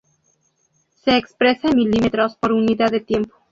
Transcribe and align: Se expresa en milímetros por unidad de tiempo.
Se 0.95 1.15
expresa 1.15 1.67
en 1.67 1.75
milímetros 1.75 2.35
por 2.35 2.53
unidad 2.53 2.89
de 2.89 3.01
tiempo. 3.01 3.35